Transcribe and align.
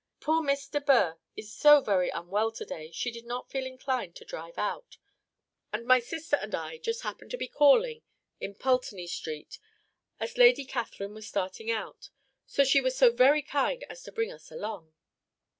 Poor 0.19 0.41
Miss 0.41 0.65
de 0.67 0.81
Bourgh 0.81 1.19
is 1.37 1.53
so 1.53 1.79
very 1.79 2.09
unwell 2.09 2.51
to 2.53 2.65
day 2.65 2.89
she 2.89 3.11
did 3.11 3.23
not 3.23 3.51
feel 3.51 3.67
inclined 3.67 4.15
to 4.15 4.25
drive 4.25 4.57
out; 4.57 4.97
and 5.71 5.85
my 5.85 5.99
sister 5.99 6.35
and 6.37 6.55
I 6.55 6.79
just 6.79 7.03
happened 7.03 7.29
to 7.29 7.37
be 7.37 7.47
calling 7.47 8.01
in 8.39 8.55
Pulteney 8.55 9.05
Street 9.05 9.59
as 10.19 10.39
Lady 10.39 10.65
Catherine 10.65 11.13
was 11.13 11.27
starting 11.27 11.69
out, 11.69 12.09
so 12.47 12.63
she 12.63 12.81
was 12.81 12.97
so 12.97 13.11
very 13.11 13.43
kind 13.43 13.83
as 13.91 14.01
to 14.01 14.11
bring 14.11 14.31
us 14.31 14.49
along." 14.49 14.91